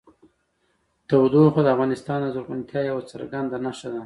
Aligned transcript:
تودوخه 1.09 1.61
د 1.63 1.67
افغانستان 1.75 2.17
د 2.23 2.27
زرغونتیا 2.35 2.81
یوه 2.89 3.01
څرګنده 3.11 3.57
نښه 3.65 3.89
ده. 3.93 3.99